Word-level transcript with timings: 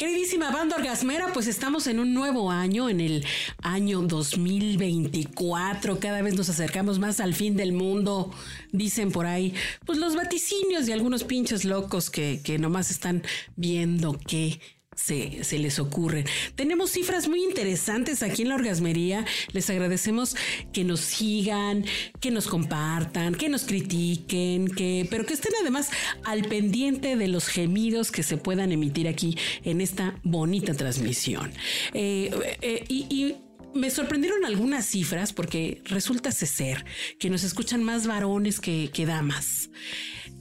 Queridísima 0.00 0.50
banda 0.50 0.76
orgasmera, 0.76 1.30
pues 1.34 1.46
estamos 1.46 1.86
en 1.86 2.00
un 2.00 2.14
nuevo 2.14 2.50
año, 2.50 2.88
en 2.88 3.02
el 3.02 3.22
año 3.60 4.00
2024. 4.00 6.00
Cada 6.00 6.22
vez 6.22 6.34
nos 6.34 6.48
acercamos 6.48 6.98
más 6.98 7.20
al 7.20 7.34
fin 7.34 7.54
del 7.54 7.74
mundo, 7.74 8.32
dicen 8.72 9.12
por 9.12 9.26
ahí. 9.26 9.52
Pues 9.84 9.98
los 9.98 10.16
vaticinios 10.16 10.86
de 10.86 10.94
algunos 10.94 11.24
pinches 11.24 11.66
locos 11.66 12.08
que, 12.08 12.40
que 12.42 12.58
nomás 12.58 12.90
están 12.90 13.22
viendo 13.56 14.18
que 14.18 14.58
se, 14.96 15.58
les 15.58 15.78
ocurren. 15.78 16.26
Tenemos 16.56 16.90
cifras 16.90 17.28
muy 17.28 17.42
interesantes 17.44 18.22
aquí 18.22 18.42
en 18.42 18.48
la 18.48 18.56
orgasmería. 18.56 19.24
Les 19.52 19.70
agradecemos 19.70 20.36
que 20.72 20.84
nos 20.84 21.00
sigan, 21.00 21.84
que 22.20 22.30
nos 22.30 22.48
compartan, 22.48 23.34
que 23.34 23.48
nos 23.48 23.64
critiquen, 23.64 24.68
que, 24.68 25.06
pero 25.10 25.24
que 25.24 25.34
estén 25.34 25.52
además 25.60 25.90
al 26.24 26.42
pendiente 26.42 27.16
de 27.16 27.28
los 27.28 27.46
gemidos 27.46 28.10
que 28.10 28.22
se 28.22 28.36
puedan 28.36 28.72
emitir 28.72 29.08
aquí 29.08 29.36
en 29.64 29.80
esta 29.80 30.18
bonita 30.22 30.74
transmisión. 30.74 31.52
Eh, 31.94 32.30
eh, 32.60 32.84
y 32.88 33.36
me 33.74 33.90
sorprendieron 33.90 34.44
algunas 34.44 34.86
cifras 34.86 35.32
porque 35.32 35.82
resulta 35.84 36.32
ser 36.32 36.84
que 37.18 37.30
nos 37.30 37.44
escuchan 37.44 37.82
más 37.82 38.06
varones 38.06 38.60
que, 38.60 38.90
damas. 39.06 39.70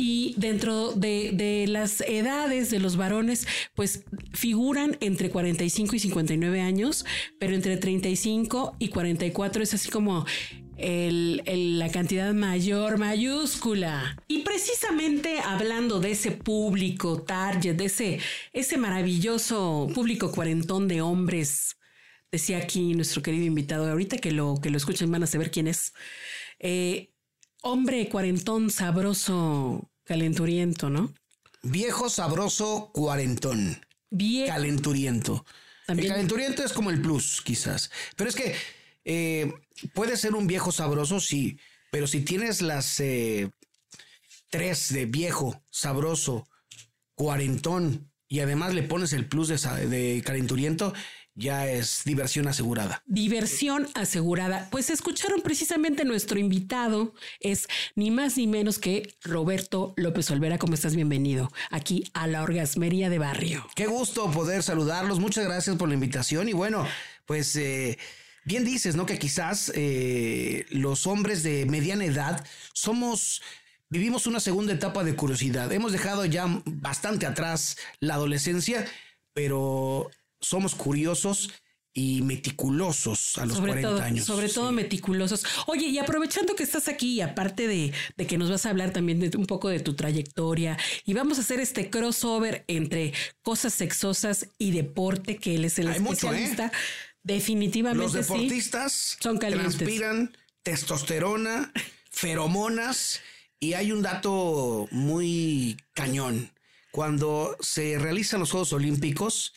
Y 0.01 0.33
dentro 0.37 0.93
de, 0.93 1.65
las 1.67 1.99
edades 1.99 2.71
de 2.71 2.79
los 2.79 2.95
varones, 2.95 3.45
pues 3.75 4.05
figuran 4.31 4.97
entre 5.01 5.29
45 5.29 5.93
y 5.93 5.99
59 5.99 6.61
años, 6.61 7.05
pero 7.37 7.53
entre 7.53 7.75
35 7.75 8.77
y 8.79 8.87
44 8.87 9.61
es 9.61 9.73
así 9.73 9.89
como 9.89 10.25
la 10.77 11.91
cantidad 11.91 12.33
mayor 12.33 12.97
mayúscula. 12.97 14.15
Y 14.29 14.43
precisamente 14.43 15.41
hablando 15.41 15.99
de 15.99 16.11
ese 16.11 16.31
público 16.31 17.21
target, 17.23 17.75
de 17.75 17.85
ese, 17.85 18.19
ese 18.53 18.77
maravilloso 18.77 19.89
público 19.93 20.31
cuarentón 20.31 20.87
de 20.87 21.01
hombres 21.01 21.75
decía 22.31 22.59
aquí 22.59 22.93
nuestro 22.93 23.21
querido 23.21 23.45
invitado, 23.45 23.91
ahorita 23.91 24.17
que 24.17 24.31
lo, 24.31 24.61
que 24.61 24.69
lo 24.69 24.77
escuchen 24.77 25.11
van 25.11 25.23
a 25.23 25.27
saber 25.27 25.51
quién 25.51 25.67
es. 25.67 25.93
Eh, 26.59 27.11
hombre 27.61 28.09
cuarentón, 28.09 28.69
sabroso, 28.69 29.89
calenturiento, 30.03 30.89
¿no? 30.89 31.13
Viejo, 31.61 32.09
sabroso, 32.09 32.91
cuarentón. 32.93 33.85
Viejo. 34.09 34.53
Calenturiento. 34.53 35.45
El 35.87 36.07
calenturiento 36.07 36.63
es 36.63 36.71
como 36.71 36.89
el 36.89 37.01
plus, 37.01 37.41
quizás. 37.41 37.89
Pero 38.15 38.29
es 38.29 38.35
que 38.35 38.55
eh, 39.05 39.51
puede 39.93 40.17
ser 40.17 40.35
un 40.35 40.47
viejo 40.47 40.71
sabroso, 40.71 41.19
sí. 41.19 41.57
Pero 41.91 42.07
si 42.07 42.21
tienes 42.21 42.61
las 42.61 42.99
eh, 42.99 43.49
tres 44.49 44.93
de 44.93 45.05
viejo, 45.05 45.63
sabroso, 45.71 46.47
cuarentón 47.15 48.11
y 48.27 48.41
además 48.41 48.73
le 48.75 48.83
pones 48.83 49.11
el 49.13 49.27
plus 49.27 49.47
de, 49.47 49.57
de 49.87 50.21
calenturiento, 50.23 50.93
ya 51.39 51.67
es 51.67 52.03
diversión 52.03 52.47
asegurada. 52.47 53.01
Diversión 53.07 53.87
asegurada. 53.95 54.67
Pues 54.71 54.89
escucharon 54.89 55.41
precisamente 55.41 56.03
nuestro 56.03 56.37
invitado, 56.37 57.13
es 57.39 57.67
ni 57.95 58.11
más 58.11 58.37
ni 58.37 58.45
menos 58.45 58.77
que 58.77 59.15
Roberto 59.23 59.93
López 59.95 60.29
Olvera. 60.31 60.57
¿Cómo 60.57 60.73
estás? 60.73 60.95
Bienvenido 60.95 61.51
aquí 61.71 62.03
a 62.13 62.27
la 62.27 62.43
Orgasmería 62.43 63.09
de 63.09 63.19
Barrio. 63.19 63.65
Qué 63.73 63.87
gusto 63.87 64.29
poder 64.29 64.63
saludarlos. 64.63 65.19
Muchas 65.19 65.45
gracias 65.45 65.77
por 65.77 65.87
la 65.87 65.93
invitación. 65.93 66.49
Y 66.49 66.53
bueno, 66.53 66.85
pues 67.25 67.55
eh, 67.55 67.97
bien 68.43 68.65
dices, 68.65 68.95
¿no? 68.95 69.05
Que 69.05 69.17
quizás 69.17 69.71
eh, 69.75 70.65
los 70.69 71.07
hombres 71.07 71.41
de 71.41 71.65
mediana 71.65 72.03
edad 72.03 72.45
somos 72.73 73.41
vivimos 73.87 74.27
una 74.27 74.41
segunda 74.41 74.73
etapa 74.73 75.05
de 75.05 75.15
curiosidad. 75.15 75.71
Hemos 75.71 75.93
dejado 75.93 76.25
ya 76.25 76.61
bastante 76.65 77.25
atrás 77.25 77.77
la 78.01 78.15
adolescencia, 78.15 78.85
pero 79.33 80.11
somos 80.41 80.75
curiosos 80.75 81.49
y 81.93 82.21
meticulosos 82.21 83.37
a 83.37 83.45
los 83.45 83.57
sobre 83.57 83.81
40 83.81 84.03
años. 84.03 84.25
Sobre 84.25 84.47
todo 84.47 84.71
meticulosos. 84.71 85.43
Oye, 85.67 85.87
y 85.87 85.97
aprovechando 85.97 86.55
que 86.55 86.63
estás 86.63 86.87
aquí, 86.87 87.19
aparte 87.21 87.67
de, 87.67 87.93
que 88.25 88.37
nos 88.37 88.49
vas 88.49 88.65
a 88.65 88.69
hablar 88.69 88.91
también 88.91 89.19
de 89.19 89.35
un 89.37 89.45
poco 89.45 89.69
de 89.69 89.79
tu 89.79 89.95
trayectoria, 89.95 90.77
y 91.05 91.13
vamos 91.13 91.39
a 91.39 91.41
hacer 91.41 91.59
este 91.59 91.89
crossover 91.89 92.63
entre 92.67 93.13
cosas 93.41 93.73
sexosas 93.73 94.47
y 94.57 94.71
deporte, 94.71 95.37
que 95.37 95.55
él 95.55 95.65
es 95.65 95.79
el 95.79 95.87
Hay 95.87 95.97
especialista. 95.97 96.65
Mucho, 96.65 96.75
¿eh? 96.75 96.81
Definitivamente. 97.23 98.03
Los 98.03 98.13
deportistas 98.13 99.17
son 99.19 99.39
transpiran 99.39 100.37
testosterona, 100.63 101.73
feromonas, 102.11 103.19
y 103.59 103.73
hay 103.73 103.91
un 103.91 104.01
dato 104.01 104.87
muy 104.91 105.77
cañón. 105.93 106.51
Cuando 106.91 107.57
se 107.59 107.99
realizan 107.99 108.39
los 108.39 108.51
Juegos 108.51 108.73
Olímpicos, 108.73 109.53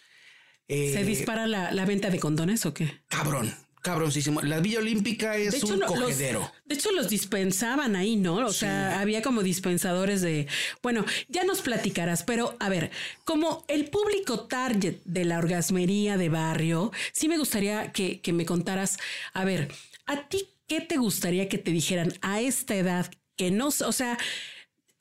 ¿Se 0.73 1.01
eh, 1.01 1.05
dispara 1.05 1.47
la, 1.47 1.85
venta 1.85 2.11
de 2.11 2.19
condones 2.19 2.67
o 2.67 2.75
qué? 2.75 3.03
Cabrón. 3.09 3.55
Cabroncísimo. 3.83 4.43
La 4.43 4.61
Villa 4.61 4.79
Olímpica 4.79 5.37
es 5.37 5.61
un 5.65 5.81
cogedero. 5.81 6.53
de 6.65 6.75
hecho, 6.77 6.93
los 6.93 7.09
dispensaban 7.09 7.97
ahí, 7.97 8.15
¿no? 8.15 8.37
O 8.37 8.53
sea, 8.53 9.01
había 9.01 9.23
como 9.23 9.43
dispensadores 9.43 10.23
de. 10.23 10.47
Bueno, 10.85 11.05
ya 11.29 11.43
nos 11.43 11.63
platicarás, 11.63 12.23
pero 12.23 12.57
a 12.61 12.69
ver, 12.69 12.93
como 13.25 13.65
el 13.67 13.87
público 13.87 14.45
target 14.45 14.99
de 15.05 15.25
la 15.25 15.39
orgasmería 15.39 16.17
de 16.17 16.29
barrio, 16.29 16.93
sí 17.11 17.27
me 17.27 17.39
gustaría 17.39 17.91
que, 17.91 18.21
que 18.21 18.33
me 18.33 18.47
contaras, 18.47 18.99
a 19.33 19.45
ver, 19.45 19.73
¿a 20.07 20.29
ti 20.29 20.49
qué 20.69 20.81
te 20.81 20.97
gustaría 20.97 21.49
que 21.49 21.59
te 21.59 21.73
dijeran 21.73 22.13
a 22.23 22.41
esta 22.41 22.77
edad 22.77 23.11
que 23.37 23.51
no, 23.51 23.67
o 23.67 23.93
sea, 23.93 24.17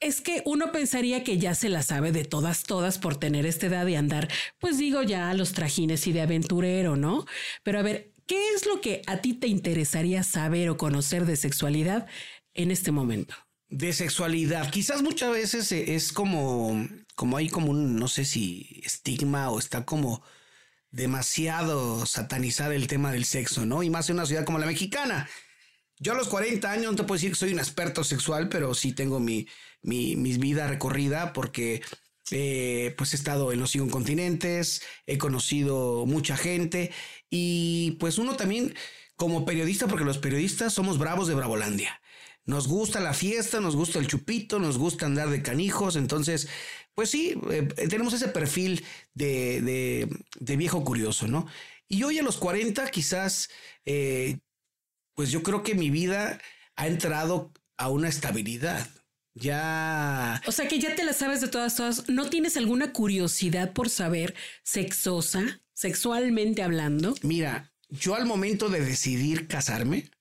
es 0.02 0.20
que 0.20 0.42
uno 0.46 0.72
pensaría 0.72 1.24
que 1.24 1.38
ya 1.38 1.56
se 1.56 1.70
la 1.70 1.84
sabe 1.84 2.12
de 2.12 2.26
todas, 2.26 2.64
todas 2.64 2.98
por 2.98 3.16
tener 3.18 3.46
esta 3.46 3.68
edad 3.68 3.88
y 3.88 3.96
andar, 3.96 4.28
pues 4.60 4.78
digo 4.78 5.04
ya 5.04 5.30
a 5.30 5.34
los 5.36 5.54
trajines 5.54 6.06
y 6.08 6.12
de 6.12 6.22
aventurero, 6.22 6.96
¿no? 6.96 7.26
Pero 7.64 7.80
a 7.80 7.84
ver, 7.84 8.12
¿qué 8.26 8.50
es 8.56 8.66
lo 8.66 8.82
que 8.82 9.04
a 9.06 9.18
ti 9.18 9.34
te 9.34 9.48
interesaría 9.48 10.24
saber 10.24 10.70
o 10.70 10.78
conocer 10.78 11.26
de 11.26 11.38
sexualidad 11.38 12.08
en 12.56 12.72
este 12.72 12.92
momento? 12.92 13.36
De 13.70 13.94
sexualidad, 13.94 14.70
quizás 14.72 15.04
muchas 15.04 15.32
veces 15.32 15.72
es 15.72 16.12
como, 16.12 16.86
como 17.16 17.38
hay 17.38 17.48
como 17.48 17.70
un, 17.72 17.96
no 17.96 18.08
sé 18.08 18.26
si 18.26 18.82
estigma 18.84 19.50
o 19.52 19.60
está 19.60 19.86
como 19.86 20.24
demasiado 20.90 22.06
satanizado 22.06 22.72
el 22.74 22.88
tema 22.88 23.14
del 23.14 23.24
sexo, 23.24 23.66
¿no? 23.66 23.84
Y 23.84 23.90
más 23.90 24.10
en 24.10 24.16
una 24.16 24.26
ciudad 24.26 24.46
como 24.46 24.60
la 24.60 24.66
mexicana 24.66 25.30
yo 26.02 26.14
a 26.14 26.16
los 26.16 26.28
40 26.30 26.70
años 26.70 26.92
no 26.92 26.96
te 26.96 27.04
puedo 27.04 27.18
decir 27.18 27.30
que 27.30 27.38
soy 27.38 27.54
un 27.54 27.60
experto 27.60 28.04
sexual, 28.04 28.50
pero 28.50 28.74
sí 28.74 28.92
tengo 28.92 29.20
mi, 29.20 29.48
mi, 29.84 30.16
vida 30.16 30.68
recorrida 30.68 31.32
porque 31.32 31.84
eh, 32.32 32.96
pues 32.98 33.14
he 33.14 33.18
estado 33.18 33.52
en 33.52 33.60
los 33.60 33.70
cinco 33.70 33.92
continentes, 33.92 34.82
he 35.06 35.20
conocido 35.20 36.08
mucha 36.08 36.36
gente 36.38 36.92
y 37.30 37.98
pues 38.00 38.18
uno 38.18 38.36
también 38.36 38.74
como 39.16 39.46
periodista, 39.46 39.88
porque 39.88 40.04
los 40.04 40.18
periodistas 40.18 40.74
somos 40.74 40.98
bravos 40.98 41.28
de 41.28 41.36
Bravolandia. 41.36 42.02
Nos 42.46 42.68
gusta 42.68 43.00
la 43.00 43.14
fiesta, 43.14 43.60
nos 43.60 43.76
gusta 43.76 44.00
el 44.00 44.08
chupito, 44.08 44.58
nos 44.58 44.80
gusta 44.80 45.06
andar 45.06 45.30
de 45.30 45.44
canijos, 45.44 45.96
entonces, 45.96 46.48
pues 46.96 47.12
sí, 47.12 47.40
eh, 47.52 47.62
tenemos 47.88 48.14
ese 48.14 48.30
perfil 48.30 48.84
de, 49.14 50.08
de, 50.40 50.58
viejo 50.58 50.84
curioso, 50.84 51.28
¿no? 51.28 51.46
Y 51.88 52.02
hoy 52.02 52.18
a 52.18 52.24
los 52.24 52.38
40 52.38 52.90
quizás 52.90 53.50
eh, 53.86 54.40
pues 55.16 55.32
yo 55.32 55.44
creo 55.44 55.64
que 55.64 55.76
mi 55.76 55.90
vida 55.90 56.40
ha 56.76 56.88
entrado 56.88 57.52
a 57.78 57.90
una 57.90 58.10
estabilidad. 58.10 58.88
Ya. 59.34 60.42
O 60.46 60.52
sea 60.52 60.68
que 60.68 60.80
ya 60.80 60.96
te 60.96 61.04
la 61.04 61.14
sabes 61.14 61.42
de 61.42 61.48
todas, 61.48 61.76
todas. 61.76 62.10
¿No 62.10 62.30
tienes 62.30 62.58
alguna 62.58 62.92
curiosidad 62.92 63.72
por 63.74 63.90
saber 63.90 64.36
sexosa, 64.64 65.62
sexualmente 65.74 66.64
hablando? 66.64 67.16
Mira, 67.22 67.72
yo 67.90 68.16
al 68.16 68.26
momento 68.26 68.70
de 68.70 68.82
decidir 68.82 69.48
casarme, 69.48 70.12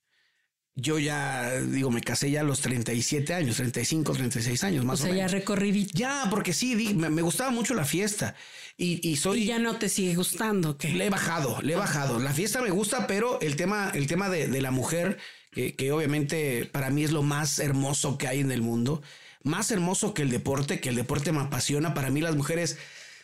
yo 0.76 0.98
ya, 0.98 1.60
digo, 1.60 1.90
me 1.90 2.00
casé 2.00 2.30
ya 2.30 2.40
a 2.40 2.44
los 2.44 2.60
37 2.60 3.34
años, 3.34 3.56
35, 3.56 4.12
36 4.12 4.64
años 4.64 4.84
más 4.84 5.00
o, 5.00 5.04
sea, 5.04 5.14
ya 5.14 5.28
recorrí. 5.28 5.88
Ya, 5.92 6.26
porque 6.30 6.52
sí, 6.52 6.94
me, 6.94 7.22
gustaba 7.22 7.50
mucho 7.50 7.74
la 7.74 7.84
fiesta. 7.84 8.34
Y, 8.76 9.16
soy. 9.16 9.42
Y 9.42 9.46
ya 9.46 9.58
no 9.58 9.76
te 9.76 9.88
sigue 9.88 10.14
gustando, 10.14 10.78
¿qué? 10.78 10.88
Le 10.88 11.06
he 11.06 11.10
bajado, 11.10 11.60
le 11.60 11.74
he 11.74 11.76
bajado. 11.76 12.18
La 12.18 12.32
fiesta 12.32 12.62
me 12.62 12.70
gusta, 12.70 13.06
pero 13.06 13.40
el 13.40 13.56
tema, 13.56 13.90
el 13.94 14.06
tema 14.06 14.30
de, 14.30 14.60
la 14.62 14.70
mujer, 14.70 15.18
que, 15.50 15.74
que, 15.74 15.92
obviamente 15.92 16.64
para 16.64 16.88
mí 16.88 17.04
es 17.04 17.10
lo 17.10 17.22
más 17.22 17.58
hermoso 17.58 18.16
que 18.16 18.26
hay 18.26 18.40
en 18.40 18.50
el 18.50 18.62
mundo, 18.62 19.02
más 19.42 19.70
hermoso 19.70 20.14
que 20.14 20.22
el 20.22 20.30
deporte, 20.30 20.80
que 20.80 20.88
el 20.88 20.96
deporte 20.96 21.32
me 21.32 21.40
apasiona. 21.40 21.92
Para 21.92 22.10
mí 22.10 22.22
las 22.22 22.36
mujeres 22.36 22.78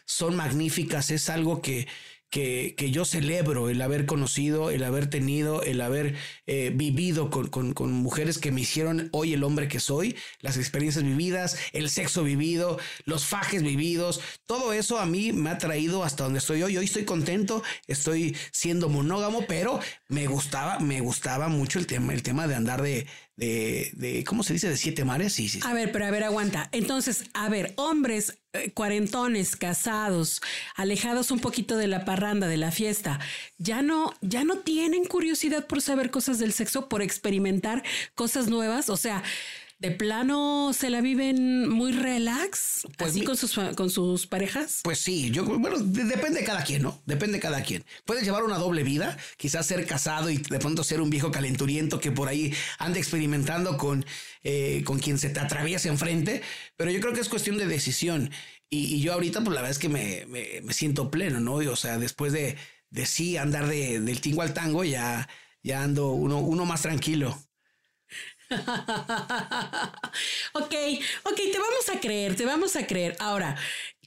son 0.05 0.37
magníficas, 0.37 1.11
es 1.11 1.31
algo 1.31 1.63
que, 1.63 1.89
que, 2.31 2.75
que, 2.77 2.91
yo 2.91 3.05
celebro 3.05 3.69
el 3.71 3.81
haber 3.81 4.07
conocido, 4.07 4.71
el 4.71 4.85
haber 4.85 5.09
tenido, 5.09 5.63
el 5.63 5.81
haber 5.81 6.17
eh, 6.47 6.73
vivido 6.75 7.31
con, 7.31 7.49
con, 7.49 7.73
con, 7.73 7.93
mujeres 7.93 8.39
que 8.39 8.53
me 8.53 8.61
hicieron 8.63 9.09
hoy 9.13 9.33
el 9.33 9.45
hombre 9.45 9.69
que 9.69 9.81
soy, 9.81 10.17
las 10.41 10.57
experiencias 10.57 11.05
vividas, 11.05 11.57
el 11.73 11.89
sexo 11.89 12.25
vivido, 12.25 12.79
los 13.05 13.25
fajes 13.27 13.63
vividos, 13.63 14.21
todo 14.47 14.73
eso 14.73 14.99
a 14.99 15.07
mí 15.07 15.33
me 15.33 15.51
ha 15.51 15.59
traído 15.59 16.05
hasta 16.05 16.25
donde 16.25 16.39
estoy 16.39 16.63
hoy. 16.63 16.77
Hoy 16.77 16.85
estoy 16.87 17.05
contento, 17.05 17.63
estoy 17.87 18.37
siendo 18.51 18.89
monógamo, 18.89 19.45
pero 19.47 19.81
me 20.09 20.27
gustaba, 20.27 20.79
me 20.79 21.01
gustaba 21.01 21.49
mucho 21.49 21.79
el 21.79 21.87
tema, 21.87 22.13
el 22.13 22.23
tema 22.23 22.47
de 22.47 22.55
andar 22.55 22.83
de, 22.83 23.07
de, 23.37 23.91
de, 23.95 24.25
¿cómo 24.25 24.43
se 24.43 24.55
dice? 24.55 24.69
De 24.69 24.77
siete 24.77 25.05
mares. 25.05 25.39
A 25.65 25.75
ver, 25.75 25.93
pero 25.93 26.07
a 26.07 26.11
ver, 26.11 26.25
aguanta. 26.25 26.69
Entonces, 26.73 27.25
a 27.35 27.49
ver, 27.49 27.75
hombres 27.77 28.39
eh, 28.55 28.71
cuarentones, 28.73 29.57
casados, 29.57 30.41
alejados 30.75 31.31
un 31.31 31.41
poquito 31.41 31.77
de 31.77 31.87
la 31.87 32.05
parranda, 32.05 32.49
de 32.49 32.57
la 32.57 32.71
fiesta, 32.71 33.21
ya 33.59 33.83
no, 33.83 34.15
ya 34.23 34.45
no 34.45 34.59
tienen 34.59 35.05
curiosidad 35.05 35.67
por 35.67 35.83
saber 35.83 36.11
cosas 36.11 36.39
del 36.39 36.53
sexo, 36.53 36.89
por 36.89 37.03
experimentar 37.03 37.83
cosas 38.15 38.49
nuevas. 38.49 38.89
O 38.89 38.97
sea, 38.97 39.23
de 39.79 39.91
plano 39.91 40.73
se 40.73 40.89
la 40.89 41.03
viven 41.03 41.69
muy 41.69 41.93
relax, 41.93 42.87
pues 42.97 43.11
así 43.11 43.23
con 43.23 43.37
sus, 43.37 43.59
con 43.77 43.91
sus 43.91 44.27
parejas. 44.27 44.81
Pues 44.83 44.99
sí, 44.99 45.31
yo, 45.31 45.45
bueno, 45.45 45.79
depende 45.79 46.41
de 46.41 46.47
cada 46.47 46.65
quien, 46.65 46.83
¿no? 46.83 47.03
Depende 47.05 47.35
de 47.35 47.41
cada 47.41 47.63
quien. 47.63 47.85
Puedes 48.07 48.25
llevar 48.25 48.45
una 48.45 48.57
doble 48.57 48.85
vida, 48.85 49.19
quizás 49.37 49.67
ser 49.67 49.85
casado 49.87 50.31
y 50.31 50.39
de 50.39 50.59
pronto 50.59 50.83
ser 50.83 51.01
un 51.03 51.11
viejo 51.11 51.31
calenturiento 51.31 52.01
que 52.01 52.11
por 52.11 52.29
ahí 52.29 52.55
anda 52.79 52.99
experimentando 52.99 53.77
con, 53.77 54.07
eh, 54.43 54.83
con 54.85 54.99
quien 54.99 55.19
se 55.19 55.29
te 55.29 55.41
atraviesa 55.41 55.89
enfrente, 55.89 56.43
pero 56.77 56.91
yo 56.91 57.01
creo 57.01 57.13
que 57.13 57.21
es 57.21 57.29
cuestión 57.29 57.59
de 57.59 57.67
decisión. 57.67 58.31
Y, 58.71 59.01
yo 59.01 59.13
ahorita, 59.13 59.41
pues 59.41 59.55
la 59.55 59.61
verdad 59.61 59.71
es 59.71 59.79
que 59.79 59.89
me, 59.89 60.27
me, 60.27 60.73
siento 60.73 61.11
pleno, 61.11 61.39
¿no? 61.39 61.55
o 61.55 61.77
sea, 61.77 61.99
después 61.99 62.33
de, 62.33 62.57
de 62.91 63.07
sí 63.07 63.37
andar 63.37 63.67
de, 63.67 64.01
del 64.01 64.21
tingo 64.21 64.43
al 64.43 64.55
tango, 64.55 64.85
ya, 64.85 65.29
ya 65.63 65.83
ando 65.83 66.11
uno, 66.11 66.41
uno 66.41 66.65
más 66.65 66.83
tranquilo. 66.83 67.39
ok, 70.53 70.75
ok, 71.25 71.37
te 71.37 71.59
vamos 71.59 71.89
a 71.93 72.01
creer, 72.01 72.37
te 72.37 72.45
vamos 72.45 72.77
a 72.77 72.87
creer. 72.87 73.17
Ahora, 73.19 73.57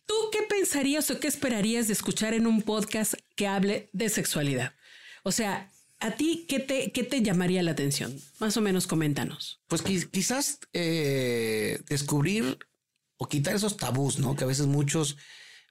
¿tú 0.06 0.14
qué 0.32 0.44
pensarías 0.44 1.10
o 1.12 1.20
qué 1.20 1.28
esperarías 1.28 1.88
de 1.88 1.94
escuchar 1.94 2.34
en 2.34 2.48
un 2.48 2.62
podcast 2.62 3.16
que 3.36 3.48
hable 3.48 3.90
de 3.94 4.10
sexualidad? 4.10 4.74
O 5.24 5.32
sea, 5.32 5.72
¿a 6.00 6.12
ti 6.12 6.46
qué 6.48 6.60
te, 6.60 6.92
qué 6.92 7.04
te 7.04 7.22
llamaría 7.22 7.64
la 7.64 7.72
atención? 7.72 8.16
Más 8.40 8.56
o 8.58 8.62
menos 8.62 8.88
coméntanos. 8.88 9.62
Pues 9.68 9.82
quizás 9.82 10.60
eh, 10.74 11.82
descubrir 11.88 12.58
o 13.18 13.28
quitar 13.28 13.56
esos 13.56 13.78
tabús, 13.78 14.20
¿no? 14.20 14.36
Que 14.36 14.46
a 14.46 14.48
veces 14.48 14.68
muchos, 14.68 15.18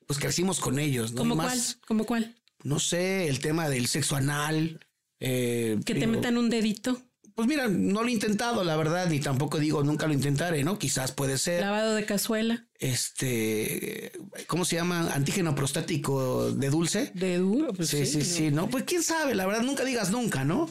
pues 0.07 0.19
crecimos 0.19 0.61
con 0.61 0.79
ellos, 0.79 1.13
¿no? 1.13 1.23
¿Cómo 1.23 1.37
cuál? 1.37 1.59
¿Cómo 1.87 2.05
cuál? 2.05 2.35
No 2.63 2.79
sé, 2.79 3.29
el 3.29 3.41
tema 3.41 3.69
del 3.69 3.87
sexo 3.87 4.17
anal. 4.17 4.87
Eh, 5.21 5.79
que 5.85 5.95
te 5.95 6.07
metan 6.07 6.37
un 6.37 6.51
dedito. 6.51 7.08
Pues 7.39 7.47
mira, 7.47 7.69
no 7.69 8.03
lo 8.03 8.09
he 8.09 8.11
intentado, 8.11 8.65
la 8.65 8.77
verdad, 8.77 9.09
y 9.13 9.21
tampoco 9.21 9.61
digo 9.61 9.85
nunca 9.85 10.09
lo 10.09 10.13
intentaré, 10.13 10.65
¿no? 10.65 10.77
Quizás 10.77 11.13
puede 11.13 11.39
ser. 11.39 11.61
Lavado 11.61 11.95
de 11.95 12.05
cazuela. 12.05 12.67
Este, 12.81 14.11
¿cómo 14.49 14.65
se 14.65 14.75
llama? 14.75 15.13
Antígeno 15.15 15.55
prostático 15.55 16.51
de 16.51 16.69
dulce. 16.69 17.13
De 17.15 17.37
duro, 17.39 17.73
pues 17.73 17.91
sí. 17.91 18.07
Sí, 18.07 18.23
sí, 18.23 18.51
¿no? 18.51 18.69
Pues 18.69 18.83
quién 18.83 19.05
sabe, 19.05 19.37
la 19.37 19.47
verdad, 19.47 19.63
nunca 19.63 19.85
digas 19.85 20.11
nunca, 20.11 20.43
¿no? 20.45 20.69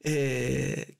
Eh... 0.00 0.96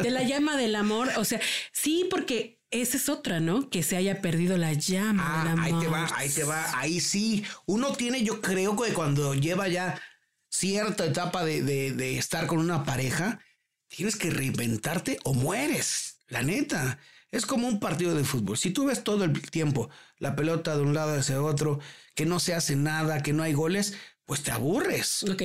De 0.00 0.10
la 0.10 0.22
llama 0.22 0.56
del 0.56 0.76
amor, 0.76 1.08
o 1.16 1.24
sea, 1.24 1.40
sí, 1.72 2.06
porque 2.08 2.60
esa 2.70 2.98
es 2.98 3.08
otra, 3.08 3.40
¿no? 3.40 3.68
Que 3.68 3.82
se 3.82 3.96
haya 3.96 4.22
perdido 4.22 4.56
la 4.58 4.74
llama 4.74 5.24
ah, 5.26 5.38
del 5.42 5.52
amor. 5.54 5.64
Ahí 5.64 5.80
te 5.80 5.88
va, 5.88 6.08
ahí 6.14 6.28
te 6.30 6.44
va, 6.44 6.78
ahí 6.78 7.00
sí. 7.00 7.42
Uno 7.66 7.94
tiene, 7.94 8.22
yo 8.22 8.40
creo 8.40 8.80
que 8.80 8.92
cuando 8.92 9.34
lleva 9.34 9.66
ya 9.66 10.00
cierta 10.48 11.04
etapa 11.04 11.44
de, 11.44 11.62
de, 11.64 11.94
de 11.94 12.16
estar 12.16 12.46
con 12.46 12.58
una 12.58 12.84
pareja, 12.84 13.40
tienes 13.88 14.16
que 14.16 14.30
reinventarte 14.30 15.18
o 15.24 15.34
mueres. 15.34 16.18
La 16.28 16.42
neta. 16.42 16.98
Es 17.30 17.44
como 17.44 17.68
un 17.68 17.78
partido 17.78 18.14
de 18.14 18.24
fútbol. 18.24 18.56
Si 18.56 18.70
tú 18.70 18.86
ves 18.86 19.04
todo 19.04 19.24
el 19.24 19.40
tiempo 19.50 19.90
la 20.18 20.34
pelota 20.34 20.76
de 20.76 20.82
un 20.82 20.94
lado 20.94 21.18
hacia 21.18 21.42
otro, 21.42 21.78
que 22.14 22.24
no 22.24 22.40
se 22.40 22.54
hace 22.54 22.74
nada, 22.74 23.22
que 23.22 23.34
no 23.34 23.42
hay 23.42 23.52
goles, 23.52 23.94
pues 24.24 24.42
te 24.42 24.50
aburres. 24.50 25.24
Ok. 25.24 25.42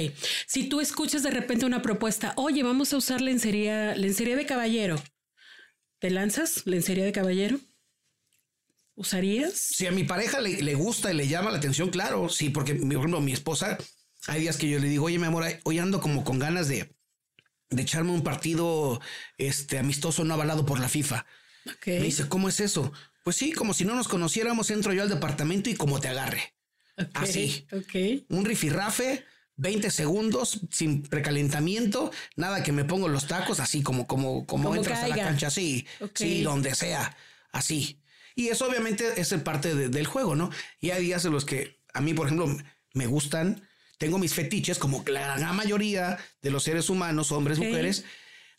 Si 0.48 0.70
tú 0.70 0.80
escuchas 0.80 1.24
de 1.24 1.32
repente 1.32 1.66
una 1.66 1.82
propuesta, 1.82 2.34
oye, 2.38 2.64
vamos 2.64 2.94
a 2.94 2.98
usar 2.98 3.22
lencería, 3.22 3.96
lencería 3.96 4.36
de 4.36 4.46
caballero. 4.46 5.02
¿Te 6.00 6.10
lanzas 6.10 6.66
lencería 6.66 7.06
de 7.06 7.12
caballero? 7.12 7.60
¿Usarías? 8.96 9.54
Si 9.54 9.88
a 9.88 9.92
mi 9.92 10.04
pareja 10.04 10.40
le, 10.40 10.62
le 10.62 10.76
gusta 10.76 11.12
y 11.12 11.16
le 11.16 11.28
llama 11.28 11.52
la 11.52 11.58
atención, 11.58 11.90
claro. 11.90 12.30
Sí, 12.30 12.50
porque, 12.50 12.76
por 12.76 12.94
ejemplo, 12.94 13.22
mi 13.22 13.34
esposa, 13.34 13.78
hay 14.28 14.42
días 14.42 14.58
que 14.58 14.70
yo 14.70 14.80
le 14.80 14.88
digo, 14.88 15.06
oye, 15.06 15.20
mi 15.20 15.26
amor, 15.26 15.46
hoy 15.64 15.80
ando 15.80 16.00
como 16.00 16.24
con 16.24 16.40
ganas 16.40 16.68
de, 16.68 16.94
de 17.76 17.82
echarme 17.82 18.12
un 18.12 18.24
partido 18.24 19.02
este, 19.38 19.78
amistoso 19.78 20.24
no 20.24 20.34
avalado 20.34 20.66
por 20.66 20.80
la 20.80 20.90
FIFA. 20.90 21.26
Me 21.86 22.00
dice, 22.00 22.28
¿cómo 22.28 22.50
es 22.50 22.60
eso? 22.60 22.92
Pues 23.24 23.36
sí, 23.38 23.54
como 23.54 23.74
si 23.74 23.86
no 23.86 23.96
nos 23.96 24.08
conociéramos, 24.08 24.70
entro 24.70 24.94
yo 24.94 25.04
al 25.04 25.10
departamento 25.10 25.70
y 25.70 25.76
como 25.76 26.00
te 26.00 26.10
agarre. 26.10 26.54
Así. 27.14 27.66
Un 28.30 28.46
rifirrafe, 28.46 29.26
20 29.56 29.90
segundos, 29.92 30.62
sin 30.72 31.04
precalentamiento, 31.04 32.12
nada 32.36 32.64
que 32.64 32.72
me 32.72 32.86
pongo 32.86 33.08
los 33.08 33.28
tacos, 33.28 33.60
así 33.60 33.82
como, 33.82 34.08
como, 34.08 34.46
como, 34.46 34.76
entras 34.76 35.04
a 35.04 35.08
la 35.08 35.16
cancha, 35.16 35.48
así, 35.48 35.88
sí, 36.14 36.44
donde 36.44 36.76
sea, 36.76 37.16
así. 37.52 38.00
Y 38.36 38.48
eso 38.48 38.68
obviamente 38.68 39.22
es 39.22 39.34
parte 39.36 39.76
del 39.76 40.08
juego, 40.08 40.36
¿no? 40.36 40.50
Y 40.80 40.90
hay 40.90 41.04
días 41.04 41.24
en 41.26 41.32
los 41.32 41.46
que 41.46 41.80
a 41.94 42.02
mí, 42.02 42.14
por 42.14 42.28
ejemplo, 42.28 42.58
me 42.94 43.08
gustan 43.08 43.68
tengo 44.04 44.18
mis 44.18 44.34
fetiches, 44.34 44.80
como 44.80 45.02
la 45.08 45.38
gran 45.38 45.56
mayoría 45.56 46.18
de 46.42 46.52
los 46.52 46.66
seres 46.66 46.90
humanos, 46.90 47.32
hombres, 47.32 47.58
mujeres. 47.58 48.04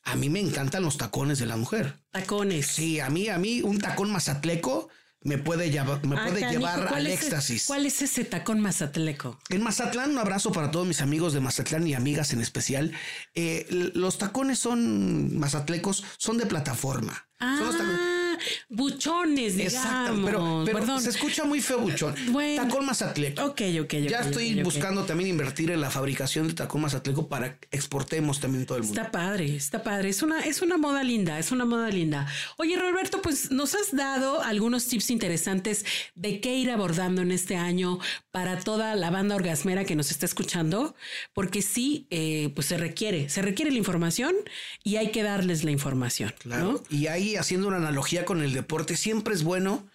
A 0.02 0.16
mí 0.16 0.30
me 0.30 0.40
encantan 0.40 0.82
los 0.82 0.96
tacones 0.96 1.38
de 1.38 1.44
la 1.44 1.58
mujer. 1.58 1.98
Tacones. 2.12 2.66
Sí, 2.66 2.98
a 2.98 3.10
mí, 3.10 3.28
a 3.28 3.36
mí 3.36 3.60
un 3.60 3.78
tacón 3.78 4.10
mazatleco 4.10 4.88
me 5.20 5.36
puede, 5.36 5.70
llevar, 5.70 6.02
me 6.06 6.16
ah, 6.18 6.24
puede 6.26 6.50
llevar 6.50 6.94
al 6.94 7.06
éxtasis. 7.06 7.66
¿Cuál 7.66 7.84
es 7.84 8.00
ese 8.00 8.24
tacón 8.24 8.60
mazatleco? 8.60 9.38
En 9.50 9.62
Mazatlán, 9.62 10.12
un 10.12 10.18
abrazo 10.18 10.50
para 10.50 10.70
todos 10.70 10.86
mis 10.86 11.02
amigos 11.02 11.34
de 11.34 11.40
Mazatlán 11.40 11.86
y 11.86 11.92
amigas 11.92 12.32
en 12.32 12.40
especial. 12.40 12.92
Eh, 13.34 13.66
los 13.94 14.16
tacones 14.16 14.58
son 14.58 15.38
mazatlecos, 15.38 16.04
son 16.16 16.38
de 16.38 16.46
plataforma. 16.46 17.28
Ah 17.38 18.13
buchones, 18.68 19.56
digamos. 19.56 20.24
pero, 20.24 20.64
pero 20.64 20.98
se 21.00 21.10
escucha 21.10 21.44
muy 21.44 21.60
feo 21.60 21.78
buchón. 21.78 22.14
Bueno. 22.30 22.62
Tacón 22.62 22.86
Mazatleco. 22.86 23.44
Ok, 23.44 23.62
ok, 23.82 23.94
Ya 24.08 24.20
estoy 24.20 24.62
buscando 24.62 25.04
también 25.04 25.30
invertir 25.30 25.70
en 25.70 25.80
la 25.80 25.90
fabricación 25.90 26.48
de 26.48 26.54
tacón 26.54 26.82
Mazatleco 26.82 27.28
para 27.28 27.58
que 27.58 27.68
exportemos 27.70 28.40
también 28.40 28.66
todo 28.66 28.78
el 28.78 28.84
mundo. 28.84 29.00
Está 29.00 29.10
padre, 29.10 29.56
está 29.56 29.82
padre. 29.82 30.08
Es 30.08 30.22
una, 30.22 30.40
es 30.40 30.62
una 30.62 30.76
moda 30.76 31.02
linda, 31.02 31.38
es 31.38 31.52
una 31.52 31.64
moda 31.64 31.88
linda. 31.90 32.26
Oye, 32.56 32.76
Roberto, 32.76 33.22
pues 33.22 33.50
nos 33.50 33.74
has 33.74 33.94
dado 33.94 34.42
algunos 34.42 34.86
tips 34.86 35.10
interesantes 35.10 35.84
de 36.14 36.40
qué 36.40 36.54
ir 36.56 36.70
abordando 36.70 37.22
en 37.22 37.32
este 37.32 37.56
año 37.56 37.98
para 38.30 38.58
toda 38.58 38.94
la 38.96 39.10
banda 39.10 39.36
orgasmera 39.36 39.84
que 39.84 39.96
nos 39.96 40.10
está 40.10 40.26
escuchando, 40.26 40.94
porque 41.32 41.62
sí, 41.62 42.06
eh, 42.10 42.50
pues 42.54 42.66
se 42.66 42.76
requiere, 42.76 43.28
se 43.28 43.42
requiere 43.42 43.70
la 43.70 43.78
información 43.78 44.34
y 44.82 44.96
hay 44.96 45.10
que 45.10 45.22
darles 45.22 45.64
la 45.64 45.70
información. 45.70 46.34
Claro. 46.38 46.82
Y 46.90 47.06
ahí 47.06 47.36
haciendo 47.36 47.68
una 47.68 47.76
analogía 47.76 48.24
con 48.24 48.33
el 48.42 48.52
deporte, 48.52 48.96
siempre 48.96 49.34
es 49.34 49.42
bueno 49.42 49.86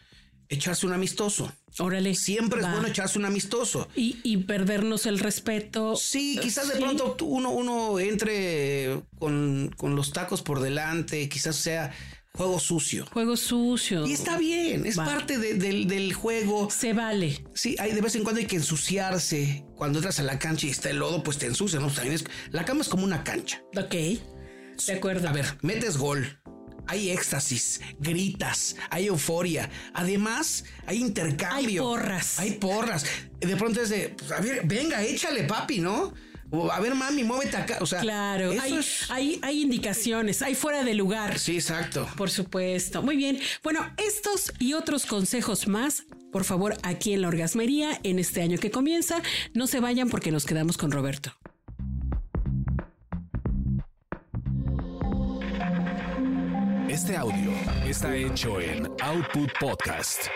echarse 0.50 0.86
un 0.86 0.94
amistoso. 0.94 1.52
Órale. 1.78 2.16
Siempre 2.16 2.62
es 2.62 2.70
bueno 2.70 2.88
echarse 2.88 3.20
un 3.20 3.26
amistoso. 3.26 3.88
Y, 3.96 4.38
perdernos 4.38 5.06
el 5.06 5.20
respeto. 5.20 5.96
Sí, 5.96 6.38
quizás 6.42 6.68
de 6.68 6.80
pronto 6.80 7.16
uno, 7.22 7.52
uno 7.52 8.00
entre 8.00 9.02
con, 9.18 9.72
los 9.80 10.12
tacos 10.12 10.42
por 10.42 10.60
delante, 10.60 11.30
quizás 11.30 11.56
sea 11.56 11.94
juego 12.34 12.60
sucio. 12.60 13.06
Juego 13.14 13.38
sucio. 13.38 14.06
Y 14.08 14.14
está 14.14 14.38
bien, 14.38 14.86
es 14.86 14.96
parte 14.96 15.38
del, 15.38 16.14
juego. 16.14 16.70
Se 16.72 16.94
vale. 16.94 17.46
Sí, 17.54 17.76
hay 17.80 17.94
de 17.94 18.02
vez 18.02 18.16
en 18.16 18.24
cuando 18.24 18.42
hay 18.42 18.48
que 18.48 18.58
ensuciarse. 18.58 19.64
Cuando 19.76 20.00
entras 20.00 20.20
a 20.20 20.24
la 20.24 20.40
cancha 20.40 20.68
y 20.68 20.72
está 20.72 20.90
el 20.90 20.98
lodo, 20.98 21.24
pues 21.24 21.38
te 21.38 21.46
ensucias, 21.46 21.82
¿no? 21.82 21.90
la 22.52 22.66
cama 22.66 22.82
es 22.82 22.90
como 22.90 23.04
una 23.04 23.24
cancha. 23.24 23.62
Ok. 23.78 23.94
De 24.88 24.94
acuerdo. 24.94 25.28
A 25.30 25.34
ver, 25.34 25.46
metes 25.62 25.98
gol 25.98 26.40
hay 26.90 27.12
éxtasis, 27.12 27.82
gritas, 28.00 28.76
hay 28.90 29.06
euforia. 29.06 29.70
Además, 29.94 30.66
hay 30.88 30.98
intercambio. 30.98 31.84
Hay 31.84 31.88
porras. 31.88 32.40
Hay 32.40 32.52
porras. 32.54 33.06
De 33.40 33.56
pronto 33.56 33.82
es 33.82 33.90
de, 33.90 34.10
pues, 34.10 34.32
a 34.32 34.42
ver, 34.42 34.62
venga, 34.66 35.04
échale, 35.04 35.44
papi, 35.44 35.80
¿no? 35.80 36.12
O, 36.50 36.72
a 36.72 36.80
ver, 36.80 36.96
mami, 36.96 37.24
muévete 37.24 37.58
acá. 37.58 37.78
O 37.80 37.86
sea, 37.86 38.00
claro, 38.00 38.50
hay, 38.60 38.80
hay, 39.10 39.40
hay, 39.44 39.62
indicaciones, 39.62 40.42
hay 40.42 40.56
fuera 40.56 40.84
de 40.84 40.96
lugar. 40.96 41.38
Sí, 41.38 41.56
exacto. 41.56 42.10
Por 42.18 42.32
supuesto. 42.32 43.04
Muy 43.04 43.18
bien. 43.18 43.40
Bueno, 43.62 43.88
estos 43.98 44.52
y 44.58 44.74
otros 44.74 45.06
consejos 45.06 45.68
más, 45.68 46.06
por 46.32 46.44
favor, 46.44 46.76
aquí 46.82 47.14
en 47.14 47.22
la 47.22 47.28
orgasmería, 47.28 48.00
en 48.02 48.18
este 48.18 48.42
año 48.42 48.58
que 48.58 48.72
comienza, 48.72 49.22
no 49.54 49.68
se 49.68 49.80
vayan 49.80 50.10
porque 50.10 50.32
nos 50.32 50.48
quedamos 50.48 50.76
con 50.80 50.90
Roberto. 50.92 51.36
Está 58.00 58.16
hecho 58.16 58.62
en 58.62 58.88
Output 59.02 59.52
Podcast. 59.60 60.30